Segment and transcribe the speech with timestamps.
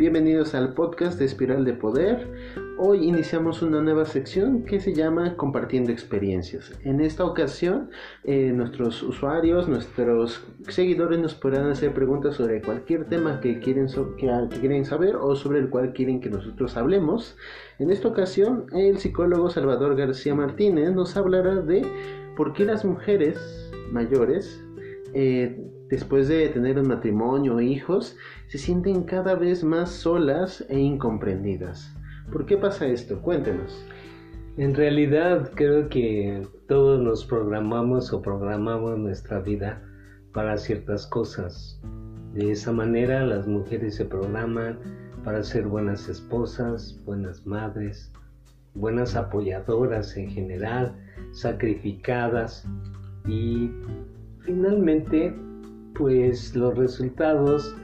[0.00, 2.26] Bienvenidos al podcast de Espiral de Poder.
[2.78, 6.72] Hoy iniciamos una nueva sección que se llama Compartiendo Experiencias.
[6.84, 7.90] En esta ocasión,
[8.24, 14.58] eh, nuestros usuarios, nuestros seguidores nos podrán hacer preguntas sobre cualquier tema que quieren, que
[14.58, 17.36] quieren saber o sobre el cual quieren que nosotros hablemos.
[17.78, 21.84] En esta ocasión, el psicólogo Salvador García Martínez nos hablará de
[22.38, 23.38] por qué las mujeres
[23.92, 24.64] mayores
[25.12, 30.78] eh, después de tener un matrimonio o hijos, se sienten cada vez más solas e
[30.78, 31.92] incomprendidas.
[32.32, 33.20] ¿Por qué pasa esto?
[33.20, 33.84] Cuéntenos.
[34.56, 39.82] En realidad creo que todos nos programamos o programamos nuestra vida
[40.32, 41.80] para ciertas cosas.
[42.34, 44.78] De esa manera las mujeres se programan
[45.24, 48.12] para ser buenas esposas, buenas madres,
[48.74, 50.94] buenas apoyadoras en general,
[51.32, 52.64] sacrificadas
[53.26, 53.70] y
[54.44, 55.34] finalmente
[56.00, 57.76] pues los resultados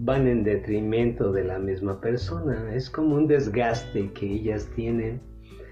[0.00, 2.74] van en detrimento de la misma persona.
[2.74, 5.20] Es como un desgaste que ellas tienen.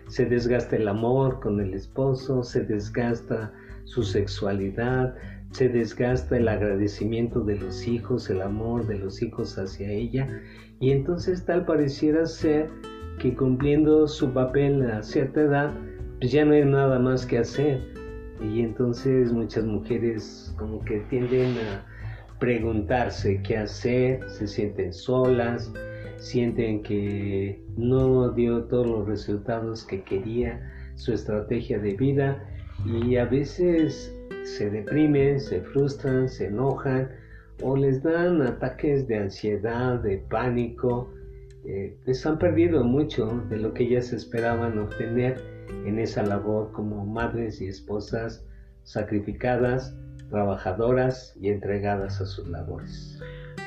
[0.07, 3.53] Se desgasta el amor con el esposo, se desgasta
[3.87, 5.17] su sexualidad,
[5.51, 10.29] se desgasta el agradecimiento de los hijos, el amor de los hijos hacia ella.
[10.79, 12.71] Y entonces tal pareciera ser
[13.19, 15.73] que cumpliendo su papel a cierta edad,
[16.21, 17.94] pues ya no hay nada más que hacer
[18.41, 21.87] y entonces muchas mujeres como que tienden a
[22.39, 25.73] preguntarse qué hacer, se sienten solas,
[26.19, 30.61] sienten que no dio todos los resultados que quería
[30.97, 32.43] su estrategia de vida
[32.85, 37.11] y a veces se deprimen, se frustran, se enojan
[37.63, 41.11] o les dan ataques de ansiedad, de pánico,
[41.67, 45.43] eh, les han perdido mucho de lo que ellas esperaban obtener
[45.87, 48.45] en esa labor como madres y esposas
[48.83, 49.97] sacrificadas,
[50.31, 53.19] trabajadoras y entregadas a sus labores.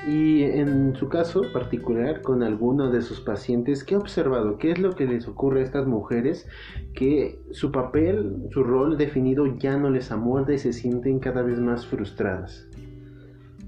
[0.08, 4.58] Y en su caso particular, con alguno de sus pacientes, ¿qué ha observado?
[4.58, 6.48] ¿Qué es lo que les ocurre a estas mujeres
[6.94, 11.60] que su papel, su rol definido ya no les amolda y se sienten cada vez
[11.60, 12.70] más frustradas?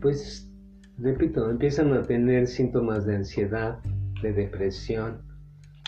[0.02, 0.50] Pues,
[0.98, 3.80] repito, empiezan a tener síntomas de ansiedad,
[4.22, 5.22] de depresión,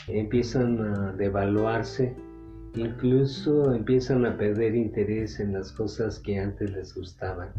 [0.07, 2.15] empiezan a devaluarse,
[2.75, 7.51] incluso empiezan a perder interés en las cosas que antes les gustaban.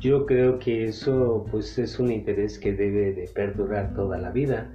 [0.00, 4.72] Yo creo que eso pues es un interés que debe de perdurar toda la vida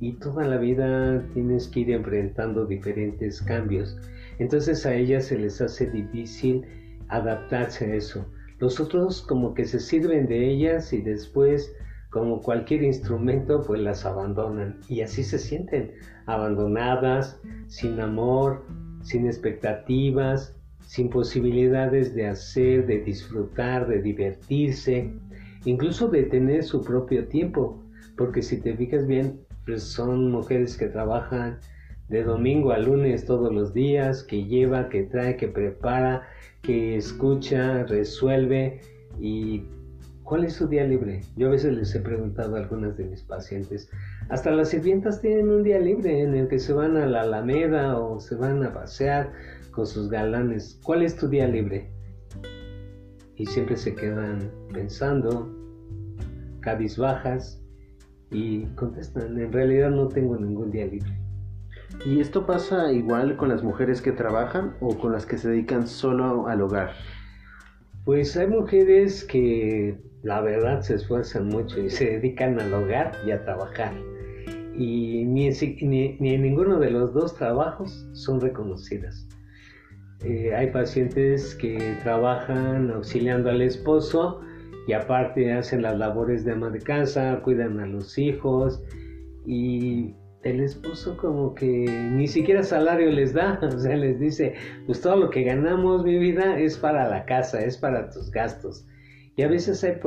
[0.00, 3.96] y toda la vida tienes que ir enfrentando diferentes cambios.
[4.38, 6.62] Entonces a ellas se les hace difícil
[7.08, 8.26] adaptarse a eso.
[8.58, 11.74] Los otros como que se sirven de ellas y después
[12.16, 14.80] como cualquier instrumento pues las abandonan.
[14.88, 15.92] Y así se sienten
[16.24, 18.64] abandonadas, sin amor,
[19.02, 25.12] sin expectativas, sin posibilidades de hacer, de disfrutar, de divertirse,
[25.66, 27.82] incluso de tener su propio tiempo,
[28.16, 31.58] porque si te fijas bien, pues son mujeres que trabajan
[32.08, 36.22] de domingo a lunes todos los días, que lleva, que trae, que prepara,
[36.62, 38.80] que escucha, resuelve
[39.20, 39.64] y
[40.26, 41.22] ¿cuál es su día libre?
[41.36, 43.88] Yo a veces les he preguntado a algunas de mis pacientes,
[44.28, 47.98] hasta las sirvientas tienen un día libre en el que se van a la Alameda
[47.98, 49.32] o se van a pasear
[49.70, 50.80] con sus galanes.
[50.82, 51.90] ¿Cuál es tu día libre?
[53.36, 55.54] Y siempre se quedan pensando,
[56.60, 57.62] cabizbajas,
[58.30, 61.16] y contestan, en realidad no tengo ningún día libre.
[62.04, 65.86] ¿Y esto pasa igual con las mujeres que trabajan o con las que se dedican
[65.86, 66.90] solo al hogar?
[68.06, 73.32] Pues hay mujeres que la verdad se esfuerzan mucho y se dedican al hogar y
[73.32, 73.92] a trabajar
[74.78, 79.26] y ni en, ninguno de los dos trabajos son reconocidas.
[80.24, 84.40] Eh, hay pacientes que trabajan auxiliando al esposo
[84.86, 88.82] y aparte hacen las labores de ama de casa, cuidan a los hijos
[89.46, 90.14] y
[90.46, 94.54] el esposo como que ni siquiera salario les da, o sea, les dice,
[94.86, 98.86] pues todo lo que ganamos, mi vida, es para la casa, es para tus gastos.
[99.36, 99.98] Y a veces hay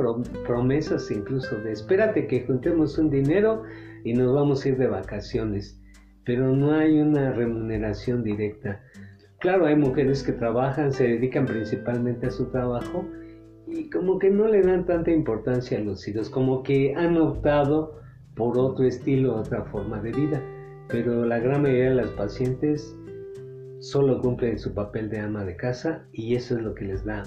[0.46, 3.62] promesas incluso de, espérate que juntemos un dinero
[4.04, 5.80] y nos vamos a ir de vacaciones,
[6.24, 8.82] pero no hay una remuneración directa.
[9.38, 13.06] Claro, hay mujeres que trabajan, se dedican principalmente a su trabajo
[13.68, 18.00] y como que no le dan tanta importancia a los hijos, como que han optado
[18.34, 20.42] por otro estilo, otra forma de vida,
[20.88, 22.96] pero la gran mayoría de las pacientes
[23.80, 27.22] solo cumplen su papel de ama de casa y eso es lo que les da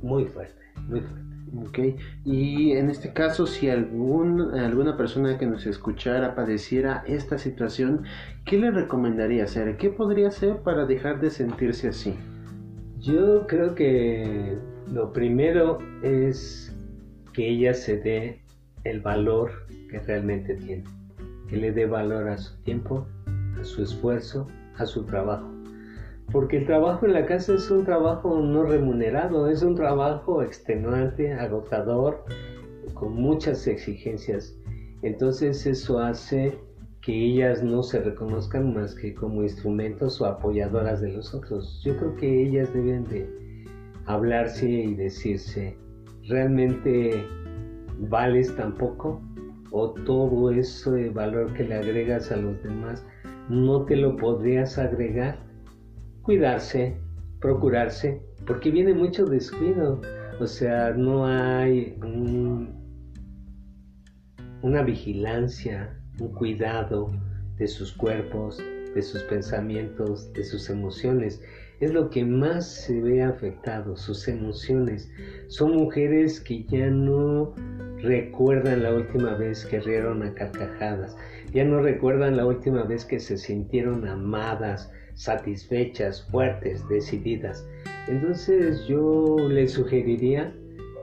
[0.00, 1.32] muy fuerte, muy fuerte.
[1.54, 1.78] Ok,
[2.24, 8.04] y en este caso, si algún, alguna persona que nos escuchara padeciera esta situación,
[8.46, 9.76] ¿qué le recomendaría hacer?
[9.76, 12.14] ¿Qué podría hacer para dejar de sentirse así?
[13.00, 14.56] Yo creo que
[14.90, 16.74] lo primero es
[17.34, 18.40] que ella se dé
[18.84, 19.50] el valor
[19.90, 20.84] que realmente tiene,
[21.48, 23.06] que le dé valor a su tiempo,
[23.60, 24.46] a su esfuerzo,
[24.76, 25.48] a su trabajo.
[26.30, 31.32] Porque el trabajo en la casa es un trabajo no remunerado, es un trabajo extenuante,
[31.32, 32.24] agotador,
[32.94, 34.56] con muchas exigencias.
[35.02, 36.58] Entonces eso hace
[37.02, 41.82] que ellas no se reconozcan más que como instrumentos o apoyadoras de los otros.
[41.84, 43.28] Yo creo que ellas deben de
[44.06, 45.76] hablarse y decirse,
[46.28, 47.26] ¿realmente
[48.08, 49.20] vales tan poco?
[49.70, 53.04] ¿O todo ese valor que le agregas a los demás
[53.48, 55.38] no te lo podrías agregar?
[56.22, 56.96] Cuidarse,
[57.40, 60.00] procurarse, porque viene mucho descuido.
[60.40, 61.96] O sea, no hay
[64.62, 67.10] una vigilancia, un cuidado
[67.56, 68.58] de sus cuerpos,
[68.94, 71.42] de sus pensamientos, de sus emociones.
[71.80, 75.10] Es lo que más se ve afectado, sus emociones.
[75.48, 77.54] Son mujeres que ya no
[78.02, 81.16] recuerdan la última vez que rieron a carcajadas,
[81.52, 87.66] ya no recuerdan la última vez que se sintieron amadas, satisfechas, fuertes, decididas.
[88.08, 90.52] Entonces yo les sugeriría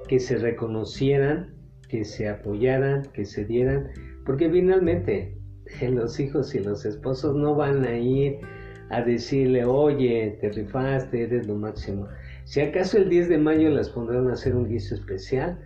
[0.07, 1.53] que se reconocieran,
[1.87, 3.89] que se apoyaran, que se dieran
[4.25, 5.35] porque finalmente
[5.81, 8.37] los hijos y los esposos no van a ir
[8.89, 12.07] a decirle, oye, te rifaste, eres lo máximo.
[12.43, 15.59] Si acaso el 10 de mayo las pondrán a hacer un guiso especial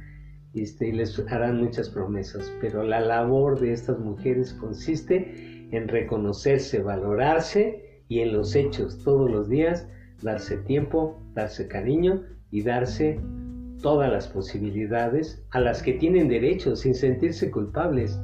[0.53, 6.81] este, y les harán muchas promesas, pero la labor de estas mujeres consiste en reconocerse,
[6.81, 9.87] valorarse y en los hechos todos los días
[10.21, 13.19] darse tiempo, darse cariño y darse
[13.81, 18.19] todas las posibilidades a las que tienen derecho sin sentirse culpables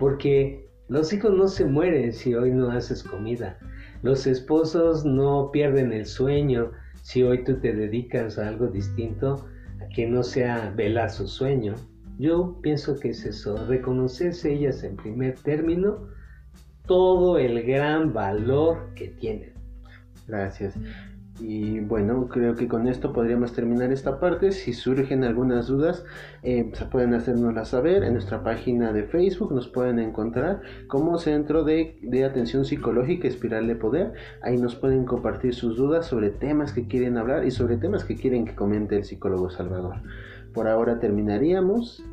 [0.00, 3.58] porque los hijos no se mueren si hoy no haces comida.
[4.02, 6.72] Los esposos no pierden el sueño
[7.02, 9.44] si hoy tú te dedicas a algo distinto
[9.80, 11.74] a que no sea velar su sueño.
[12.18, 16.08] Yo pienso que es eso, reconocerse ellas en primer término
[16.86, 19.52] todo el gran valor que tienen.
[20.26, 20.74] Gracias.
[21.40, 24.52] Y bueno, creo que con esto podríamos terminar esta parte.
[24.52, 26.04] Si surgen algunas dudas,
[26.42, 29.52] eh, pueden hacérnoslas saber en nuestra página de Facebook.
[29.52, 34.12] Nos pueden encontrar como Centro de, de Atención Psicológica Espiral de Poder.
[34.42, 38.16] Ahí nos pueden compartir sus dudas sobre temas que quieren hablar y sobre temas que
[38.16, 39.96] quieren que comente el psicólogo Salvador.
[40.52, 42.04] Por ahora terminaríamos.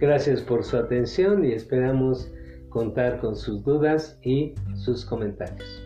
[0.00, 2.32] Gracias por su atención y esperamos
[2.68, 5.81] contar con sus dudas y sus comentarios.